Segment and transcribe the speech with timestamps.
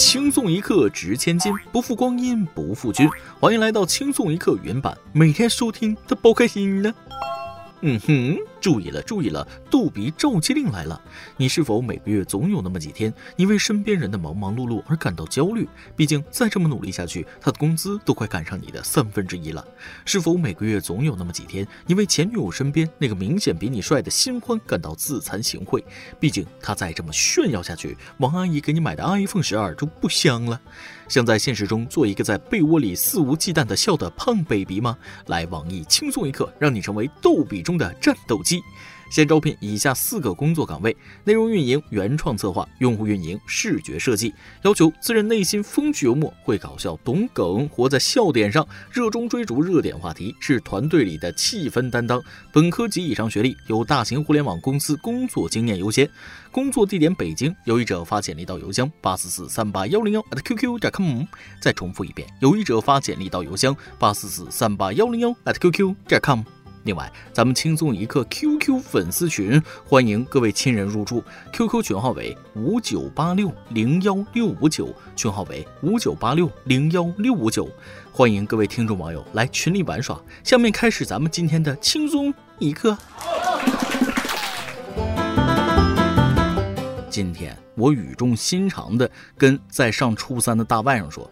[0.00, 3.06] 轻松一刻值千金，不负光阴不负君。
[3.38, 6.94] 欢迎来到轻松一刻原版，每天收听都包开心呢。
[7.82, 11.00] 嗯哼，注意了，注意了，逗比召集令来了。
[11.36, 15.66] 你是否每个月总有那么几天，你为身边人的忙忙碌碌而感到焦虑？
[15.96, 19.66] 毕竟再这么努力下去，他的工资都快赶上你的三分之一了。
[20.04, 25.82] 是否每个月总有那么几天，你为前女友身边那个明显比你帅的新欢感到自惭形秽？
[26.18, 30.60] 毕竟他再这么炫耀下去，王阿姨给你买的 iPhone 十二就不香了。
[31.08, 34.96] 想在现实中做一个在被窝里肆无忌惮的笑的胖 baby 吗？
[35.26, 38.49] 来网易轻松一刻，让你成为逗比中的战斗机。
[39.10, 44.32] 现招聘以下四个工作岗位：内容运营、原创策划、用户运营、视觉设计。
[44.62, 52.22] 要求自认内心风趣幽默，会搞笑，懂梗，活在笑点上，热衷追逐热点话题，是团队里的气氛担当。
[52.52, 56.08] 本科及以上学历，有大型互联网公司工作经验优先。
[56.52, 57.52] 工作地点北京。
[57.64, 61.24] 有意者发简历到邮箱八四四三八幺零幺 at qq 点 com。
[61.60, 66.59] 再重复一遍，有意者发简历到邮箱八四四三八幺零幺 at qq 点 com。
[66.84, 77.68] 另外，咱们轻松一刻 QQ 粉丝群欢迎各位亲人入驻，QQ 群号为五九八六零幺六五九，群号为五九八六零幺六五九，
[78.10, 80.18] 欢迎各位听众网友来群里玩耍。
[80.42, 82.96] 下面开始咱们今天的轻松一刻。
[87.10, 91.30] 今天我语重心长的跟在上初三的大外甥说：“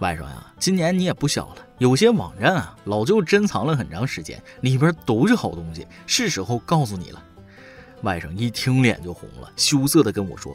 [0.00, 7.22] 外甥呀，今年你也不小了。”有些网站啊，老舅珍藏了很长时间，里边都是好东西，是时候告诉你了。
[8.02, 10.54] 外甥一听脸就红了，羞涩的跟我说：“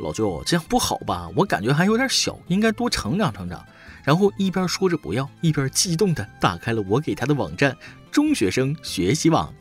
[0.00, 1.28] 老舅，这样不好吧？
[1.34, 3.66] 我感觉还有点小，应该多成长成长。”
[4.04, 7.76] 然后一边说着不要，一边激动的打开了我给他的网站——
[8.12, 9.52] 中学生学习网。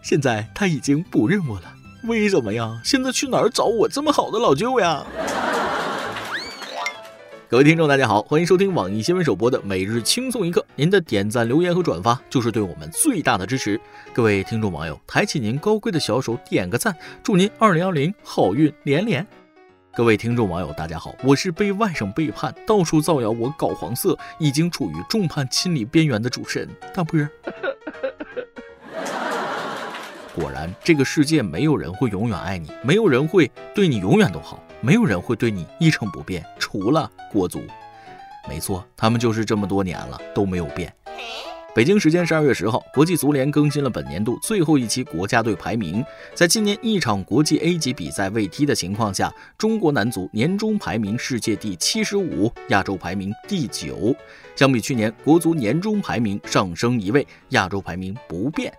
[0.00, 2.80] 现在他已经不认我了，为什么呀？
[2.82, 5.04] 现在去哪儿找我这么好的老舅呀？
[7.50, 10.62] 各位听众，大家好，欢迎收听网易新闻首播的每日轻松一刻。
[10.76, 13.80] 您的点赞、留言和转发就是对我们最大的支持。
[14.12, 19.26] 各位听众网友，抬起您高贵的小手，点个赞，祝您二零二零好运连连。
[19.94, 27.18] 各位听众网友，大家好，我是被外甥背叛，到处造谣我搞黄色，已经处于众叛亲离边缘的主持人大波。
[30.38, 34.62] 果然，这个世界没有人会永远爱你，没有人会对你永远都好。
[34.80, 37.60] 没有人会对你一成不变，除了国足。
[38.48, 40.94] 没错，他们就是这么多年了都没有变。
[41.78, 46.04] 北京时间十二月十号，国际足联更新了本年度最后一期国家队排名。
[46.34, 54.12] 在今年一场国际 A 级比赛未踢的情况下，中国男足年终排名世界第七十五，亚洲排名第九。
[54.56, 58.74] 相比去年，国足年终排名上升一位，亚洲排名不变。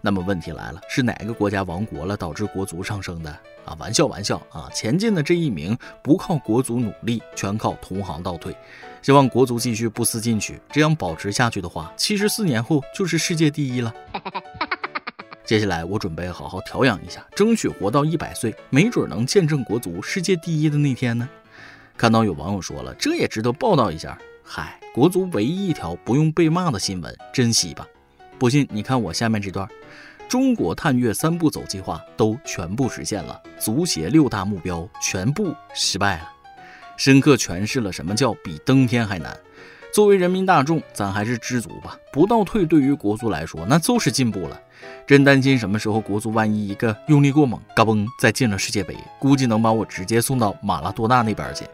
[0.00, 3.38] 那么问题来了，是哪个国家亡国了，导致国足上升的？
[3.64, 4.68] 啊，玩笑玩笑啊！
[4.74, 8.56] 前进的这一名不靠国足努力，全靠同行倒退。
[9.02, 13.92] 希望国足继续不思进取，这样保持下去的话，七十四年后就是世界第一了。
[15.44, 21.28] 接下来我准备好好调养一下，争取活到一百岁，没准能见证国足世界第一的那天呢。
[21.96, 24.18] 看到有网友说了，这也值得报道一下。
[24.44, 27.86] 嗨，国足唯一一条不用被骂的新闻，珍惜吧。
[28.38, 29.68] 不信你看我下面这段：
[30.32, 36.32] 中国探月三步走计划都全部实现了，足协六大目标全部失败了，
[36.96, 39.38] 深刻诠释了什么叫比登天还难。
[39.92, 41.98] 作为人民大众，咱还是知足吧。
[42.10, 44.58] 不倒退对于国足来说，那就是进步了。
[45.06, 51.66] 真担心什么时候国足万一一个用力过猛，嘎嘣再进了世界杯，估计能把我直接送到马拉多纳那边去。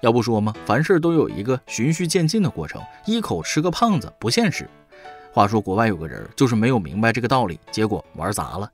[0.00, 0.54] 要不说吗？
[0.64, 4.70] 凡事都有一个循序渐进的过程，一口吃个胖子不现实。
[5.32, 8.70] 话说国外有个人就是没有明白这个道理，结果玩砸了。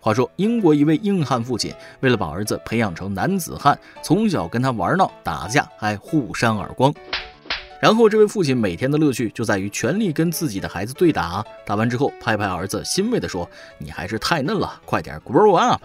[0.00, 6.94] 话说英国一位硬汉父亲为了把儿子培养成男子汉，从小跟他玩闹打架，还互扇耳光。
[7.80, 13.48] 然后这位父亲每天的乐趣就在于全力跟自己的孩子对打，打完之后拍拍儿子，欣慰地说
[13.78, 15.82] ：“你还是太嫩了，快点 grow up。”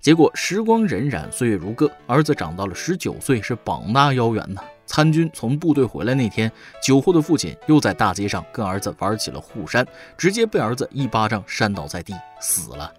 [0.00, 4.62] 结果时光荏苒，岁月如歌，儿子长到了十九岁，是膀大腰圆呐。
[4.86, 6.50] 参军从部队回来那天，
[6.82, 9.86] 酒后的父亲又在大街上跟儿子玩起了互扇，
[10.16, 12.92] 直接被儿子一巴掌扇倒在地，死了。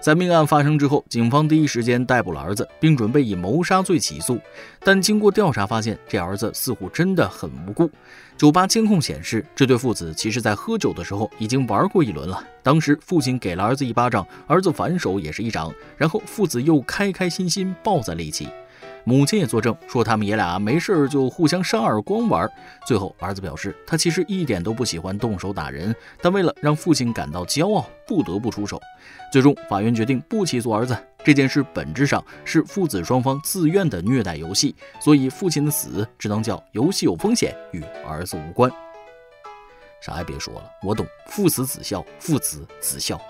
[0.00, 4.36] 在命案发生之后，警方第一时间逮捕了儿子，并准备以谋杀罪起诉。
[4.80, 7.88] 但经过调查发现，这儿子似乎真的很无辜。
[8.36, 12.42] 酒吧监控显示，这对父子其实在喝酒的时候已经玩过一轮了。
[12.64, 18.48] 当时父亲给了儿子一巴掌，儿子反手也是一掌，然后父子又开开心心抱在了一起。
[19.04, 22.50] 母亲也作证说他们爷俩没事就互相扇耳光玩。
[22.86, 28.80] 最后，儿子表示他其实一点都不喜欢动手打人，但为了让父亲感到骄傲，不得不出手。
[29.32, 30.96] 最终，法院决定不起诉儿子。
[31.24, 38.70] 这件事本质上是父子双方自愿的虐待游戏，所以父亲的死只能叫游戏有风险，与儿子无关。
[40.00, 43.20] 啥也别说了，我懂，父死子孝，父慈子孝。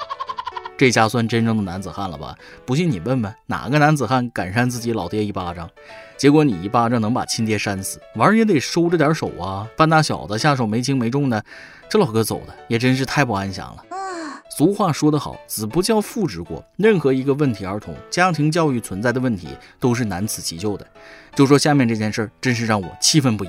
[0.83, 2.37] 这下算真正的男子汉了吧？
[2.67, 5.71] 不信你问问哪个男子汉敢扇自己老爹一巴掌？
[6.17, 9.65] 结果你一巴掌能把亲爹扇死，玩也得收着点手啊！
[9.77, 11.45] 半大小子下手没轻没重的，
[11.89, 13.85] 这老哥走的也真是太不安详了。
[14.57, 16.65] 俗话说得好，子不教父之过。
[16.77, 20.85] 任何一个问题儿童家庭教育存在的问题，都是难辞其咎的。
[21.37, 23.49] 就说下面这件事儿，真是让我气愤不已。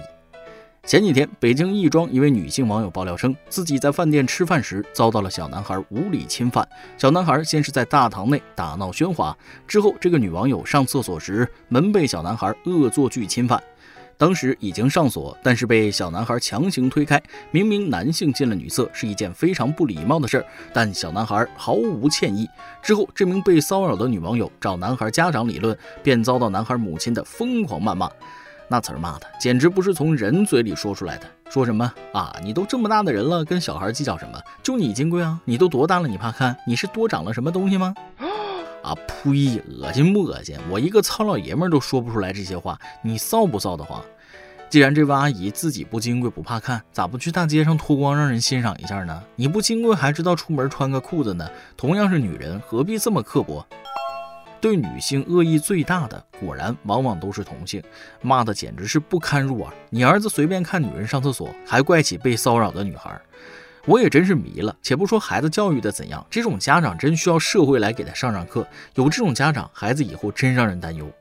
[0.86, 6.68] 前几天，北京亦庄一位女性网友爆料称，自己在饭店吃饭时遭到了小男孩无理侵犯。
[6.98, 9.36] 小男孩先是在大堂内打闹喧哗，
[9.66, 13.64] 之后这个女网友上厕所时门被小男孩恶作剧侵犯。
[14.18, 17.22] 当时已经上锁，但是被小男孩强行推开。
[17.52, 22.46] 明明男性进了女厕是一件非常不礼貌的事儿，但小男孩毫无歉意。
[22.82, 28.12] 之后，这名被骚扰的女网友找男孩家长理论，便遭到男孩母亲的疯狂谩骂。
[28.74, 32.36] 那词儿骂的简直不是从人嘴里说出来的，说什么啊？
[32.42, 34.42] 你都这么大的人了，跟小孩计较什么？
[34.64, 35.40] 就你金贵啊？
[35.46, 36.08] 你都多大了？
[36.08, 36.58] 你怕看？
[36.66, 37.94] 你是多长了什么东西吗？
[38.82, 39.62] 啊呸！
[39.80, 40.58] 恶心不恶心？
[40.72, 44.04] 我一个糙老爷们都说不出来这些话，你臊不臊得慌？
[44.72, 49.22] 既然这位阿姨自己不金贵不怕看，咋不去大街上脱光让人欣赏一下呢？
[49.36, 51.48] 你不金贵还知道出门穿个裤子呢？
[51.78, 53.64] 同样是女人，何必这么刻薄？
[54.64, 57.84] 对女性恶意最大的，果然往往都是同性，
[58.22, 59.74] 骂的简直是不堪入耳。
[59.90, 63.20] 你儿子随便看女人上厕所，还怪起被骚扰的女孩，
[63.86, 64.74] 我也真是迷了。
[64.82, 68.66] 且不说孩子教育的怎样，这种家长真需要社会来给他上上课。
[68.96, 71.12] 有这种家长，孩子以后真让人担忧。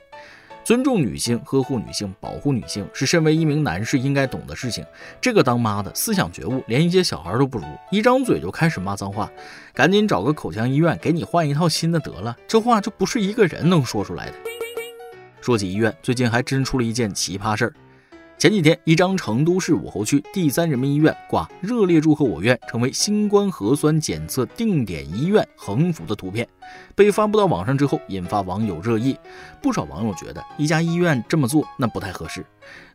[0.72, 4.82] 尊重女性、呵护女性、保护女性，是身为一名男士应该懂的事情。
[5.20, 9.30] 这个当妈的思想觉悟连一些小孩都不如，一张嘴就开始骂脏话，
[9.74, 12.34] 赶紧找个口腔医院给你换一套新的得了。
[12.48, 14.34] 这话就不是一个人能说出来的。
[15.42, 17.74] 说起医院，最近还真出了一件奇葩事儿。
[18.38, 26.48] 前几天，一张成都市武侯区第三人民医院挂“热烈祝贺我院成为新冠核酸检测定点医院”横幅的图片
[26.94, 29.16] 被发布到网上之后，引发网友热议。
[29.60, 32.44] 不少网友觉得，一家医院这么做那不太合适。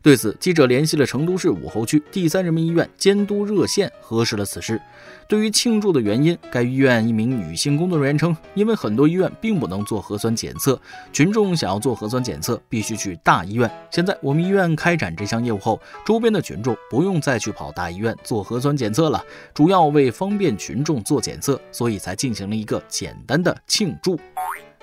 [0.02, 4.80] 对此，记者联系了成都市武侯区第三人民医院监督热线，核实了此事。
[5.26, 10.80] 对于庆祝的原因，该医院一名女性工作人员称，因为很多医院并不能做核酸检测，
[11.12, 13.70] 群众想要做核酸检测必须去大医院。
[13.90, 19.22] 现在我们医院开展这项业务后，周边的群众不用再去跑大医院做核酸检测了，
[19.52, 24.18] 主要为方便群众做检测，所以才进行了一个简单的庆祝。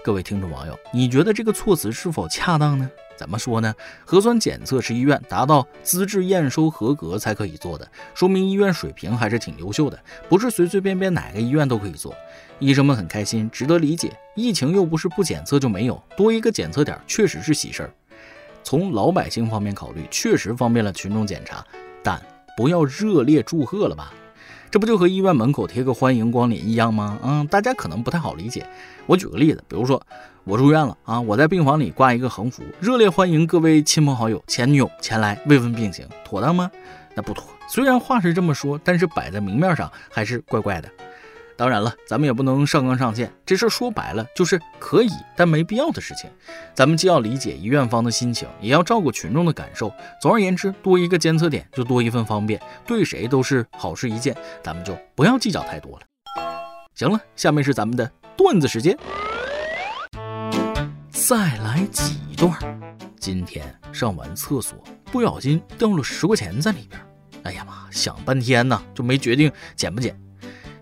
[0.03, 2.89] 各位听众网友，你觉得这个措辞是否恰当呢？
[3.17, 3.73] 怎么说呢？
[4.03, 12.13] 核酸检测是医院达到资质验收合格才可以做的，说明医院水平还是挺优秀的，不是随随便便哪个医院都可以做。
[12.59, 14.11] 医生们很开心，值得理解。
[14.35, 17.93] 疫情又不是不检测就没有，多一个检测点确实是喜事儿。
[18.63, 21.65] 从老百姓方面考虑，确实方便了群众检查，
[22.03, 22.21] 但
[22.57, 24.13] 不要热烈祝贺了吧？
[24.71, 27.17] 这不就和医院门口贴个欢迎光临一样吗？
[27.23, 28.65] 嗯，大家可能不太好理解。
[29.05, 30.01] 我举个例子，比如说
[30.43, 36.69] 我住院了啊，我在病房里挂一个横幅，热烈欢迎各位亲朋好友、前女友前来慰问病情，妥当吗？
[37.13, 37.45] 那不妥。
[37.67, 40.89] 虽然话是这么说，但是摆在明面上还是怪怪的。
[41.57, 46.29] 当然了，咱们也不能上纲上线，这事说白了就是可以但没必要的事情。
[46.73, 49.91] 咱们既要理解医院方的心情，也要照顾群众的感受。
[50.21, 54.35] 总而言之，多一个监测点就多一份方便，对谁都是好事一件。
[54.61, 56.05] 咱们就不要计较太多了。
[56.93, 58.97] 行了，下面是咱们的段子时间，
[61.09, 62.51] 再来几段。
[63.17, 67.01] 今天上完厕所，不小心掉了十块钱在里边。
[67.43, 70.19] 哎呀妈，想半天呢，就没决定捡不捡。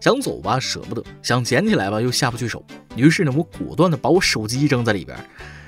[0.04, 2.62] 想走吧，舍不得；想捡起来吧，又下不去手。
[2.98, 5.18] 于是呢，我果断的把我手机扔在里边，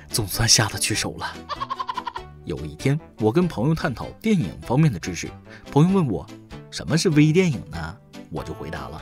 [0.09, 1.33] 总算下得去手了。
[2.43, 5.29] 有一天，我跟朋友探讨电影方面的知识，
[5.71, 6.27] 朋友问我
[6.69, 7.95] 什么是微电影呢？
[8.29, 9.01] 我就回答了：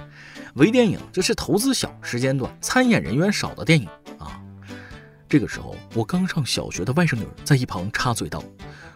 [0.54, 3.88] 微电影就是投资小、时间短、参演人员少的电影
[4.20, 4.40] 啊。
[5.28, 8.44] 这个时候，我刚上小学的外甥女在一旁插嘴道：“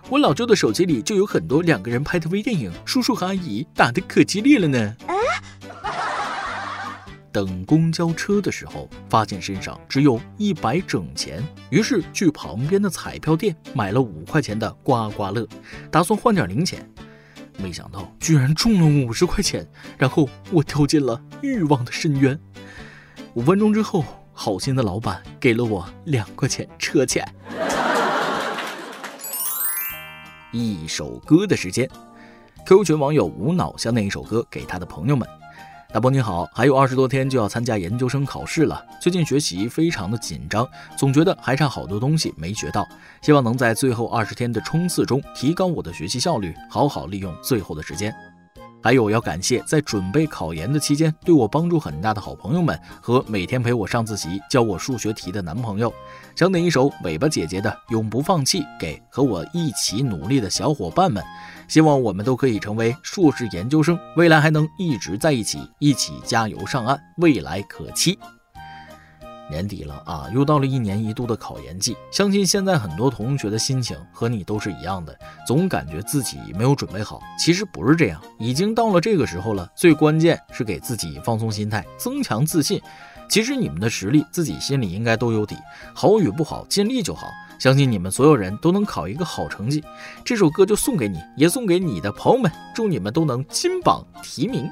[0.07, 4.95] 我老舅的手机里就有很多两个人拍的微电影，叔叔和阿姨打得可激烈了呢。”
[7.37, 15.47] 等公交车的时候，发现身上只有一百整钱，于是去旁边的彩票店买了五块钱的刮刮乐，
[15.91, 16.83] 打算换点零钱。
[17.59, 19.67] 没想到居然中了五十块钱，
[19.99, 22.39] 然后我掉进了欲望的深渊。
[23.35, 24.03] 五分钟之后，
[24.33, 27.23] 好心的老板给了我两块钱车钱。
[30.51, 31.87] 一首歌的时间。
[32.65, 35.29] QQ 群网友无脑想点一首歌给他的朋友们。
[35.93, 40.67] 大伯你好，还有二十多天就要参加研究生考试了，最近学习非常的紧张，
[40.97, 42.85] 总觉得还差好多东西没学到，
[43.21, 48.13] 希望能在最后二十天的冲刺中提高我的学习效率，好好利用最后的时间。
[48.81, 55.93] 还有要感谢在准备考研的期间对我帮助很大的好朋友们和每天陪我上自习教我数学题的男朋友。
[56.35, 61.23] 想点一首尾巴姐姐的《永不放弃》给和我一起努力的小伙伴们，
[61.67, 68.17] 希望我们都可以成为硕士研究生，未来还能一直在一起，一起加油上岸，未来可期。
[69.49, 77.19] 年底了啊，又到了一年一度的考研季，相信现在很多同学的心情和你都是一样的，总感觉自己没有准备好。
[77.39, 82.81] 其实不是这样，已经到了这个时候了，最关键是给自己放松心态，增强自信。
[83.29, 85.55] 其实你们的实力自己心里应该都有底，
[85.93, 87.27] 好与不好尽力就好。
[87.59, 89.83] 相信你们所有人都能考一个好成绩。
[90.23, 94.69] 这首歌就送给你，也送给你的朋友们，祝你们都能金榜题名。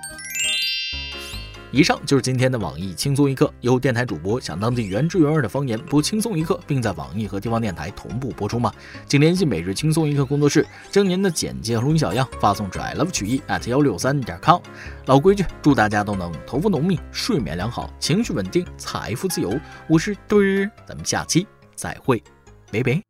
[1.75, 8.71] 以上就是今天的网易轻松一刻，由电台主播想当地原汁原味的方言播轻松一刻，并在网易和地方电台同步播出吗？
[9.09, 14.61] 请联系每日轻松一刻工作室，将您的简介和录音小样发送至 i love 曲艺 at 幺六三点 com。
[15.07, 19.59] 老规矩，祝大家都能头发浓密，睡眠良好，情绪稳定，财富自由。
[19.89, 22.23] 我是墩儿，咱们下期再会，
[22.71, 23.01] 拜拜。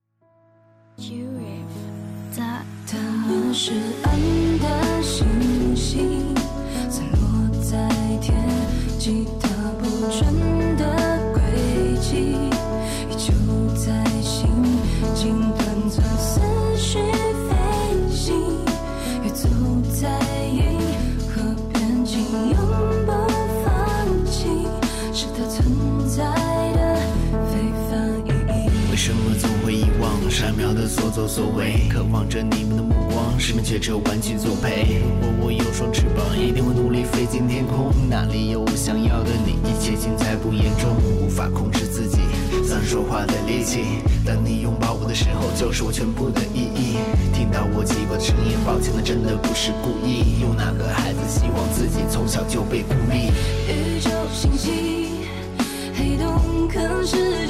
[9.06, 9.48] 祈祷
[9.78, 10.26] 不准
[10.78, 10.84] 的
[11.32, 11.40] 轨
[12.02, 12.16] 迹，
[13.08, 13.32] 宇宙
[13.76, 14.50] 在心，
[15.14, 16.42] 紧跟着思
[16.76, 16.98] 绪
[17.48, 17.54] 飞
[18.10, 18.34] 行，
[19.24, 19.48] 宇宙
[19.94, 20.10] 在
[20.48, 20.80] 银
[21.30, 22.20] 河边境
[22.50, 22.58] 永
[23.06, 23.12] 不
[23.64, 24.48] 放弃，
[25.14, 25.64] 是他存
[26.10, 26.24] 在
[26.74, 26.98] 的
[27.52, 28.90] 非凡意义。
[28.90, 33.15] 为什么总会遗忘，闪苗的所作所为，渴望着你们的目光。
[33.38, 35.00] 失眠却只有玩具作陪。
[35.02, 37.92] 如果我有双翅膀，一定会努力飞进天空。
[38.10, 39.58] 哪里有我想要的你？
[39.70, 42.18] 一切尽在不言中，无法控制自己，
[42.68, 44.02] 想说话的力气。
[44.26, 46.98] 当你拥抱我的时候，就是我全部的意义。
[47.34, 50.42] 听到我奇怪的声音，抱歉，那真的不是故意。
[50.42, 53.30] 有哪个孩子希望自己从小就被孤立？
[53.70, 55.28] 宇宙星系，
[55.94, 57.45] 黑洞可是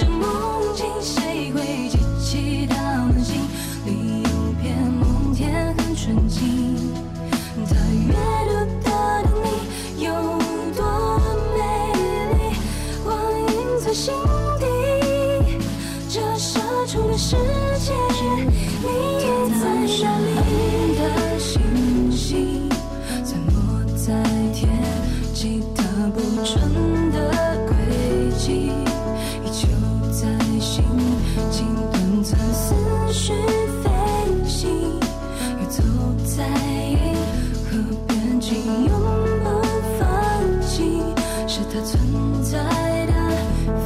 [41.55, 42.59] 是它存在
[43.05, 43.13] 的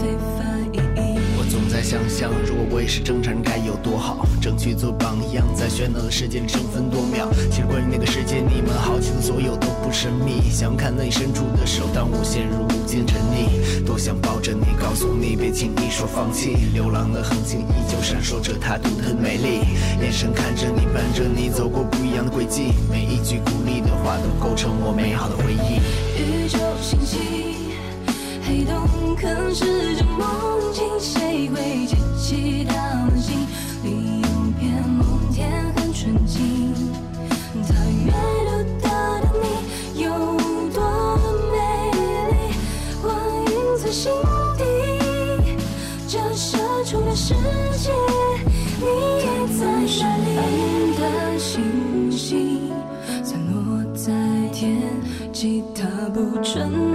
[0.02, 1.20] 非凡意义。
[1.38, 7.30] 我总在想象，如果我也是正常人该有多好，争取做榜样，在喧闹的世界里争分夺秒。
[7.52, 10.50] 其实关于那个世界，你们好奇的所有都不神秘。
[10.50, 16.58] 想看那你伸出的手，当我陷入无尽沉溺，多想抱着你，告诉你别轻易说放弃。
[16.74, 19.62] 流浪的恒星依旧闪烁着它独特的美丽，
[20.02, 22.74] 眼神看着你，伴着你走过不一样的轨迹。
[22.90, 25.78] 每一句鼓励的话都构成我美好的回忆。
[26.18, 27.49] 宇宙星系，黑
[29.22, 30.28] 可是这梦
[30.72, 32.74] 境，谁会记起到
[33.20, 33.38] 尽？
[33.84, 34.22] 里？
[34.22, 36.74] 有片梦天很纯净，
[37.68, 37.74] 它
[38.06, 38.12] 越
[38.82, 38.88] 大
[39.20, 39.46] 的你
[40.04, 40.10] 有
[40.74, 40.80] 多
[41.52, 41.56] 美
[41.92, 42.56] 丽？
[43.04, 43.06] 我
[43.50, 44.10] 影从心
[44.58, 44.62] 底
[46.08, 47.34] 折射出的世
[47.78, 47.92] 界，
[48.80, 48.86] 你
[49.22, 49.86] 在哪里？
[49.86, 51.04] 闪烁的
[51.38, 52.72] 星星，
[53.22, 54.14] 散落在
[54.54, 54.80] 天
[55.34, 56.89] 际，它不纯净。